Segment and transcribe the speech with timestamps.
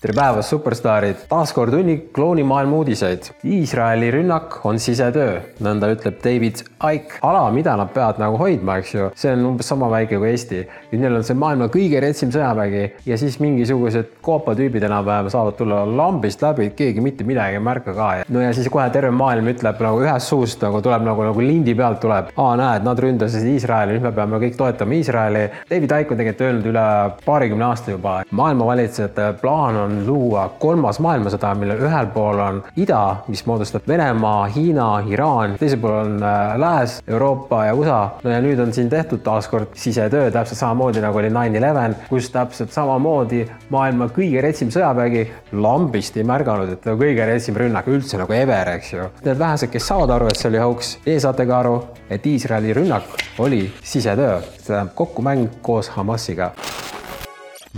[0.00, 1.18] tere päevast, superstaarid!
[1.28, 3.26] taas kord hunnik kloonimaailma uudiseid.
[3.44, 7.18] Iisraeli rünnak on sisetöö, nõnda ütleb David Icke.
[7.20, 10.60] ala, mida nad peavad nagu hoidma, eks ju, see on umbes sama väike kui Eesti.
[10.92, 15.82] nüüd neil on see maailma kõige retsim sõjavägi ja siis mingisugused koopatüübid enam-vähem saavad tulla
[15.84, 18.08] lambist läbi, keegi mitte midagi ei märka ka.
[18.28, 21.74] no ja siis kohe terve maailm ütleb nagu ühest suust nagu tuleb nagu, nagu lindi
[21.74, 22.32] pealt tuleb.
[22.38, 25.44] aa, näed, nad ründasid Iisraeli, nüüd me peame kõik toetama Iisraeli.
[25.68, 26.88] David Icke on tegelikult öelnud üle
[27.28, 32.60] paarikümne aasta juba, maailma valitsejate plaan on on luua kolmas maailmasõda, millel ühel pool on
[32.80, 38.00] ida, mis moodustab Venemaa, Hiina, Iraan, teisel pool on äh, Lääs, Euroopa ja USA.
[38.24, 42.30] no ja nüüd on siin tehtud taaskord sisetöö täpselt samamoodi nagu oli nine eleven, kus
[42.34, 48.36] täpselt samamoodi maailma kõige retsim sõjavägi lambist ei märganud, et kõige retsim rünnak üldse nagu
[48.36, 49.08] ever, eks ju.
[49.24, 51.76] Need vähesed, kes saavad aru, et see oli hauks, teie saate ka aru,
[52.10, 53.10] et Iisraeli rünnak
[53.42, 56.52] oli sisetöö, see tähendab kokkumäng koos Hamasiga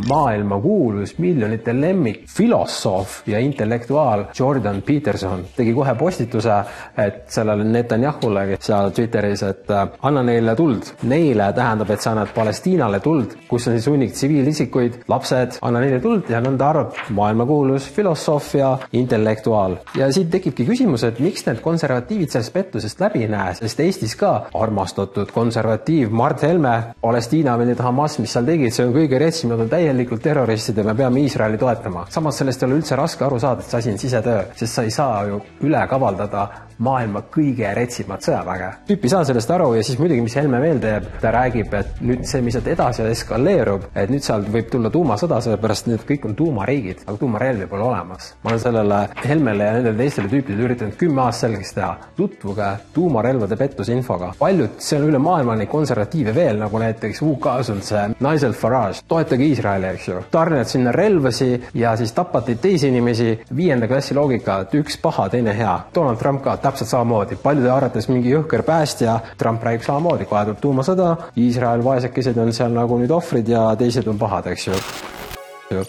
[0.08, 6.54] maailmakuulus miljonite lemmik, filosoof ja intellektuaal Jordan Peterson tegi kohe postituse,
[6.96, 10.88] et sellele Netanyahule seal Twitteris, et äh, anna neile tuld.
[11.08, 16.00] Neile tähendab, et sa annad Palestiinale tuld, kus on siis hunnik tsiviilisikuid, lapsed, anna neile
[16.00, 19.76] tuld ja nõnda arvab maailmakuulus filosoof ja intellektuaal.
[19.96, 24.16] ja siit tekibki küsimus, et miks need konservatiivid sellest pettusest läbi ei näe, sest Eestis
[24.16, 29.20] ka armastatud konservatiiv Mart Helme, Palestiina või need Hamas, mis seal tegid, see on kõige
[29.20, 32.06] retsim, nad on täiesti täielikult terroristid ja me peame Iisraeli toetama.
[32.10, 34.84] samas sellest ei ole üldse raske aru saada, et see asi on sisetöö, sest sa
[34.86, 36.46] ei saa ju üle kavaldada
[36.82, 38.70] maailma kõige retsimat sõjaväge.
[38.88, 42.00] tüüp ei saa sellest aru ja siis muidugi, mis Helme veel teeb, ta räägib, et
[42.02, 46.26] nüüd see, mis sealt edasi eskaleerub, et nüüd sealt võib tulla tuumasõda, sellepärast need kõik
[46.28, 48.32] on tuumariigid, aga tuumarelvi pole olemas.
[48.42, 53.56] ma olen sellele Helmele ja nendele teistele tüüpidele üritanud kümme aastat selgeks teha, tutvuge tuumarelvade
[53.56, 54.32] pettuse infoga.
[54.38, 59.02] paljud, see on üle maailma neid konservatiive veel, nagu näiteks UK-s on see Nigel Farage,
[59.08, 60.22] toetage Iisraeli, eks ju.
[60.30, 65.54] tarned sinna relvasi ja siis tapate teisi inimesi, viienda klassi loogika, et üks paha, teine
[65.56, 65.74] hea.
[65.94, 70.62] Donald Trump ka täpselt samamoodi, paljude arvates mingi jõhker päästja, Trump räägib samamoodi, kohe tuleb
[70.62, 74.78] tuumasõda, Iisrael vaesekesed on seal nagu nüüd ohvrid ja teised on pahad, eks ju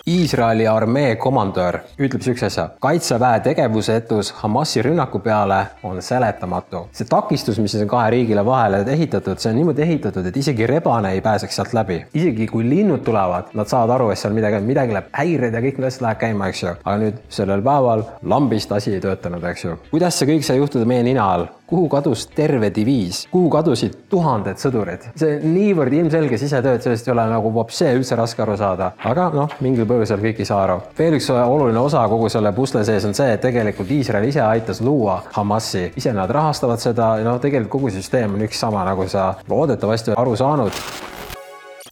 [0.07, 2.69] Iisraeli armee komandör ütleb niisuguse asja.
[2.79, 6.87] kaitseväe tegevusetus Hamasi rünnaku peale on seletamatu.
[6.91, 11.11] see takistus, mis on kahe riigile vahele ehitatud, see on niimoodi ehitatud, et isegi rebane
[11.11, 12.05] ei pääseks sealt läbi.
[12.13, 15.63] isegi kui linnud tulevad, nad saavad aru, et seal midagi on, midagi läheb häired ja
[15.65, 16.75] kõik need asjad lähevad käima, eks ju.
[16.83, 19.77] aga nüüd sellel päeval lambist asi ei töötanud, eks ju.
[19.91, 21.47] kuidas see kõik sai juhtuda meie nina all?
[21.67, 25.07] Kuhu kadus terve diviis, kuhu kadusid tuhanded sõdurid?
[25.19, 29.29] see niivõrd ilmselge sisetöö, et sellest ei ole nagu vapsee üldse raske aru saada, aga
[29.35, 30.79] noh, mingil põhjusel kõik ei saa aru.
[30.97, 34.81] veel üks oluline osa kogu selle pusle sees on see, et tegelikult Iisrael ise aitas
[34.81, 39.07] luua Hamasi, ise nad rahastavad seda ja noh, tegelikult kogu süsteem on üks sama, nagu
[39.09, 41.12] sa loodetavasti aru saanud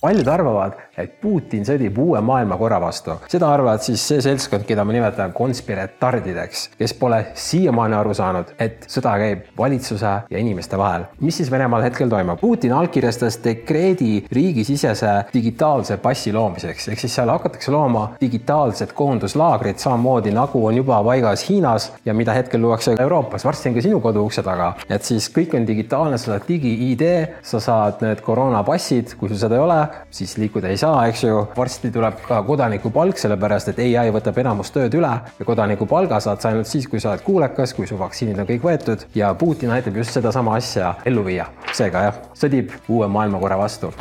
[0.01, 3.13] paljud arvavad, et Putin sõdib uue maailmakorra vastu.
[3.29, 8.87] seda arvavad siis see seltskond, keda ma nimetan konspiratardideks, kes pole siiamaani aru saanud, et
[8.89, 11.05] sõda käib valitsuse ja inimeste vahel.
[11.19, 12.39] mis siis Venemaal hetkel toimub?
[12.41, 20.33] Putin allkirjastas dekreedi riigisisese digitaalse passi loomiseks, ehk siis seal hakatakse looma digitaalsed koonduslaagrid, samamoodi
[20.33, 24.25] nagu on juba paigas Hiinas ja mida hetkel luuakse Euroopas, varsti on ka sinu kodu
[24.25, 24.73] ukse taga.
[24.89, 27.05] et siis kõik on digitaalne, sa saad digi-ID,
[27.45, 31.45] sa saad need koroonapassid, kui sul seda ei ole, siis liikuda ei saa, eks ju.
[31.57, 36.51] varsti tuleb ka kodanikupalk, sellepärast et ai võtab enamus tööd üle ja kodanikupalga saad sa
[36.51, 39.97] ainult siis, kui sa oled kuulekas, kui su vaktsiinid on kõik võetud ja Putin aitab
[40.01, 41.49] just sedasama asja ellu viia.
[41.73, 43.93] seega jah, sõdib uue maailmakorra vastu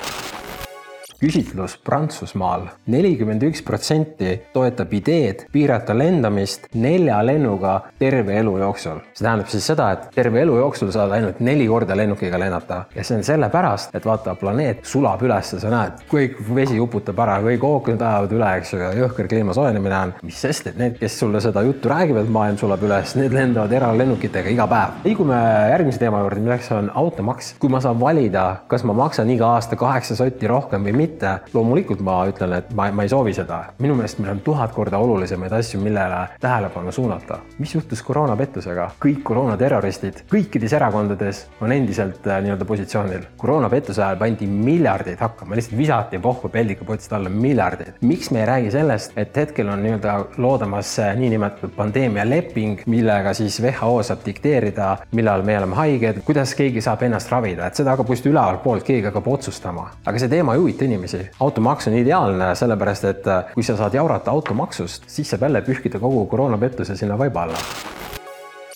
[1.21, 2.63] küsitlus Prantsusmaal.
[2.87, 9.03] nelikümmend üks protsenti toetab ideed piirata lendamist nelja lennuga terve elu jooksul.
[9.13, 13.05] see tähendab siis seda, et terve elu jooksul saad ainult neli korda lennukiga lennata ja
[13.05, 17.67] see on sellepärast, et vaata, planeet sulab üles, sa näed, kõik vesi uputab ära, kõik
[17.69, 20.15] ookeanid ajavad üle, eks ju, ja jõhker kliima soojenemine on.
[20.23, 24.55] mis sest, et need, kes sulle seda juttu räägivad, maailm sulab üles, need lendavad eralennukitega
[24.57, 24.97] iga päev.
[25.05, 25.37] liigume
[25.75, 27.55] järgmise teema juurde, milleks on automaks.
[27.61, 31.39] kui ma saan valida, kas ma maksan iga aasta kaheksa sotti rohkem või mitte, mitte.
[31.55, 33.61] loomulikult ma ütlen, et ma, ma ei soovi seda.
[33.79, 37.39] minu meelest meil on tuhat korda olulisemaid asju, millele tähelepanu suunata.
[37.59, 38.91] mis juhtus koroonapettusega?
[39.05, 43.27] kõik koroonaterroristid kõikides erakondades on endiselt äh, nii-öelda positsioonil.
[43.37, 48.01] koroonapettuse ajal pandi miljardid hakkama, lihtsalt visati pohhu peldikupotist alla miljardid.
[48.01, 54.03] miks me ei räägi sellest, et hetkel on nii-öelda loodamas niinimetatud pandeemialeping, millega siis WHO
[54.03, 58.33] saab dikteerida, millal me oleme haiged, kuidas keegi saab ennast ravida, et seda hakkab kuskilt
[58.35, 59.91] ülevalt poolt keegi hakkab otsustama.
[60.07, 61.31] aga see teema ei huvita inimesi inimesi.
[61.41, 65.99] automaks on ideaalne, sellepärast et äh, kui sa saad jaurata automaksust, siis saab jälle pühkida
[66.03, 68.10] kogu koroonapettuse sinna vaiba alla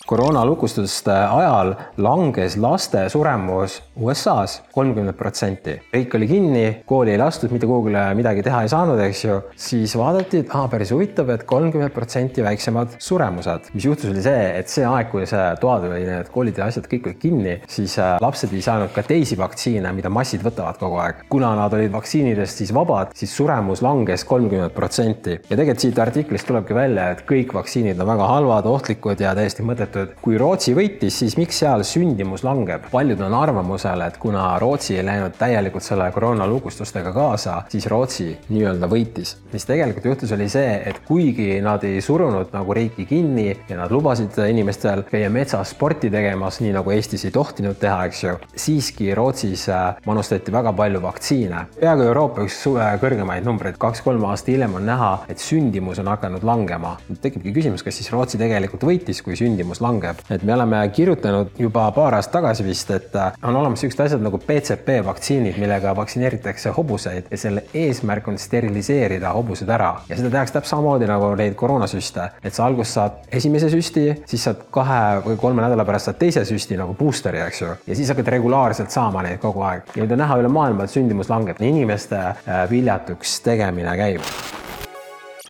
[0.07, 5.79] koroonalukustuste ajal langes laste suremus USA-s kolmkümmend protsenti.
[5.93, 9.95] riik oli kinni, kooli ei lastud, mitte kuhugile midagi teha ei saanud, eks ju, siis
[9.97, 13.71] vaadati, et aa, päris huvitav et, et kolmkümmend protsenti väiksemad suremused.
[13.75, 16.89] mis juhtus, oli see, et see aeg, kui see toad või need koolid ja asjad
[16.91, 21.01] kõik olid kinni, siis äh, lapsed ei saanud ka teisi vaktsiine, mida massid võtavad kogu
[21.05, 21.25] aeg.
[21.33, 25.39] kuna nad olid vaktsiinidest siis vabad, siis suremus langes kolmkümmend protsenti.
[25.39, 29.65] ja tegelikult siit artiklist tulebki välja, et kõik vaktsiinid on väga halvad, ohtlikud ja täiesti
[29.67, 29.94] mõttetud.
[30.23, 32.89] Kui Rootsi võitis, siis miks seal sündimus langeb?
[32.93, 38.89] paljud on arvamusel, et kuna Rootsi ei läinud täielikult selle koroonalukustustega kaasa, siis Rootsi nii-öelda
[38.91, 39.37] võitis.
[39.53, 43.93] mis tegelikult juhtus, oli see, et kuigi nad ei surunud nagu riiki kinni ja nad
[43.93, 49.15] lubasid inimestel käia metsas sporti tegemas, nii nagu Eestis ei tohtinud teha, eks ju, siiski
[49.15, 51.67] Rootsis äh, manustati väga palju vaktsiine.
[51.81, 52.61] peaaegu Euroopa üks
[53.03, 56.97] kõrgemaid numbreid, kaks-kolm aastat hiljem on näha, et sündimus on hakanud langema.
[57.21, 60.23] tekibki küsimus, kas siis Rootsi tegelikult võitis, kui sündimus langeb.
[60.31, 64.23] et me oleme kirjutanud juba paar aastat tagasi vist, et äh, on olemas niisugused asjad
[64.25, 69.93] nagu BCP vaktsiinid, millega vaktsineeritakse hobuseid ja selle eesmärk on steriliseerida hobused ära.
[70.09, 74.49] Ja seda tehakse täpselt samamoodi nagu neid koroonasüste, et sa alguses saad esimese süsti, siis
[74.49, 78.11] saad kahe või kolme nädala pärast saad teise süsti nagu booster'i, eks ju, ja siis
[78.13, 79.95] hakkad regulaarselt saama neid kogu aeg.
[79.95, 84.64] Ja nüüd on näha üle maailma, et sündimus langeb, inimeste äh, viljatuks tegemine käib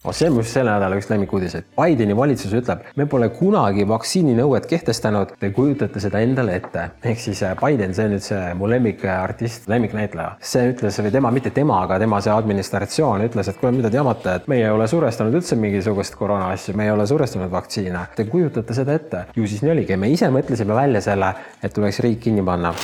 [0.04, 1.68] oh, on just selle nädala üks lemmikuudiseid.
[1.78, 6.88] Bideni valitsus ütleb, me pole kunagi vaktsiininõuet kehtestanud, te kujutate seda endale ette.
[7.04, 11.32] ehk siis äh, Biden, see on nüüd see mu lemmikartist, lemmiknäitleja, see ütles või tema,
[11.34, 14.74] mitte tema, aga tema see administratsioon ütles, et kuule, mida te jamate, et meie ei
[14.74, 18.06] ole survestanud üldse mingisugust koroona asju, me ei ole survestanud vaktsiine.
[18.16, 19.24] Te kujutate seda ette?
[19.36, 22.74] ju siis nii oligi, me ise mõtlesime välja selle, et tuleks riik kinni panna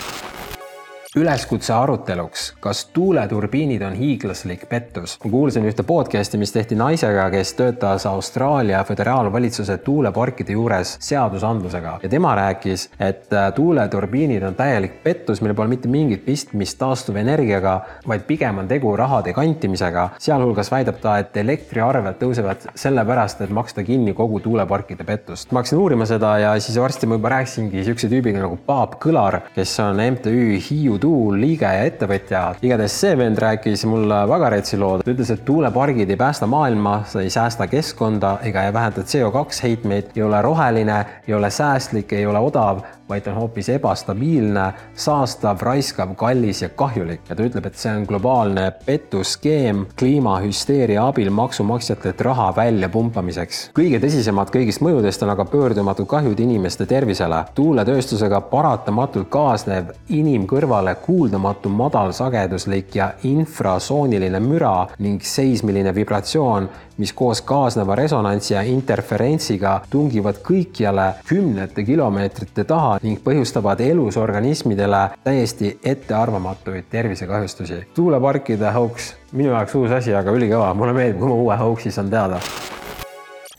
[1.17, 5.17] üleskutse aruteluks, kas tuuleturbiinid on hiiglaslik pettus.
[5.25, 12.09] ma kuulsin ühte podcast'i, mis tehti naisega, kes töötas Austraalia föderaalvalitsuse tuuleparkide juures seadusandlusega ja
[12.09, 17.75] tema rääkis, et äh, tuuleturbiinid on täielik pettus, millel pole mitte mingit pistmist taastuvenergiaga,
[18.07, 20.09] vaid pigem on tegu rahade kantimisega.
[20.19, 25.51] sealhulgas väidab ta, et elektriarved tõusevad sellepärast, et maksta kinni kogu tuuleparkide pettust.
[25.51, 29.41] ma hakkasin uurima seda ja siis varsti ma juba rääkisingi niisuguse tüübiga nagu Paap Kõlar,
[29.59, 32.43] kes on MTÜ Hiiu Tuul liige ja ettevõtja.
[32.63, 37.01] igatahes see vend rääkis mulle väga retsi loo, ta ütles, et tuulepargid ei päästa maailma,
[37.09, 40.99] see ei säästa keskkonda ega ei vähenda CO2 heitmeid, ei ole roheline,
[41.29, 47.21] ei ole säästlik, ei ole odav, vaid on hoopis ebastabiilne, saastav, raiskav, kallis ja kahjulik.
[47.29, 53.63] ja ta ütleb, et see on globaalne pettuskeem kliimahüsteeria abil maksumaksjatelt raha väljapumpamiseks.
[53.79, 57.45] kõige tõsisemad kõigist mõjudest on aga pöördumatud kahjud inimeste tervisele.
[57.55, 66.69] tuuletööstusega paratamatult kaasnev inimkõrvale kuuldamatu madalsageduslik ja infrasooniline müra ning seismiline vibratsioon,
[67.01, 75.79] mis koos kaasneva resonantsi ja interferentsiga tungivad kõikjale kümnete kilomeetrite taha ning põhjustavad elusorganismidele täiesti
[75.85, 77.87] ettearvamatuid tervisekahjustusi.
[77.95, 82.13] tuuleparkide hoogs, minu jaoks uus asi, aga ülikõva, mulle meeldib, kui ma uue hoogsi saan
[82.13, 82.41] teada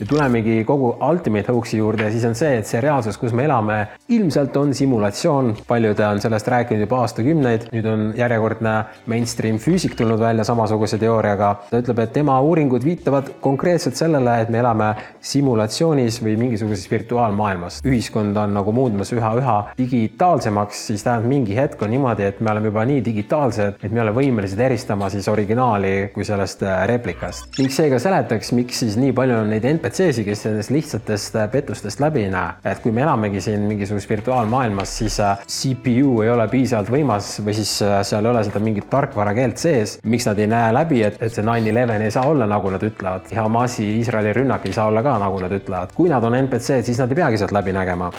[0.01, 3.77] ja tulemegi kogu Ultimate Hoaxi juurde siis on see, et see reaalsus, kus me elame,
[4.09, 5.53] ilmselt on simulatsioon.
[5.68, 8.74] paljud on sellest rääkinud juba aastakümneid, nüüd on järjekordne
[9.12, 11.51] mainstream füüsik tulnud välja samasuguse teooriaga.
[11.69, 14.89] ta ütleb, et tema uuringud viitavad konkreetselt sellele, et me elame
[15.21, 17.81] simulatsioonis või mingisuguses virtuaalmaailmas.
[17.86, 22.74] ühiskond on nagu muutmas üha-üha digitaalsemaks, siis tähendab, mingi hetk on niimoodi, et me oleme
[22.74, 27.53] juba nii digitaalsed, et me ei ole võimelised eristama siis originaali kui sellest äh, replikast.
[27.59, 31.36] ning see ka seletaks, miks siis nii palju on neid NPC NPC-si, kes nendest lihtsatest
[31.36, 32.54] äh, pettustest läbi ei näe.
[32.63, 37.56] et kui me elamegi siin mingisuguses virtuaalmaailmas, siis äh, CPU ei ole piisavalt võimas või
[37.58, 39.98] siis äh, seal ei ole seda mingit tarkvarakeelt sees.
[40.04, 42.88] miks nad ei näe läbi, et, et see nine eleven ei saa olla, nagu nad
[42.88, 43.27] ütlevad.
[43.36, 45.92] Hamasi Iisraeli rünnak ei saa olla ka, nagu nad ütlevad.
[45.96, 48.12] kui nad on NPC-d, siis nad ei peagi sealt läbi nägema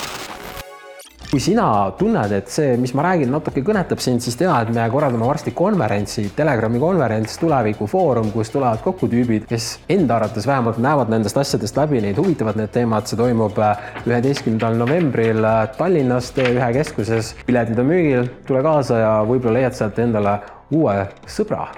[1.32, 1.64] kui sina
[1.96, 5.54] tunned, et see, mis ma räägin, natuke kõnetab sind, siis tea, et me korraldame varsti
[5.56, 11.80] konverentsi, Telegrami konverents, tulevikufoorum, kus tulevad kokku tüübid, kes enda arvates vähemalt näevad nendest asjadest
[11.80, 17.32] läbi, neid huvitavad need teemad, see toimub äh, üheteistkümnendal novembril äh, Tallinnas T1 keskuses.
[17.48, 20.36] piletid on müügil, tule kaasa ja võib-olla leiad sealt endale
[20.68, 21.70] uue sõbra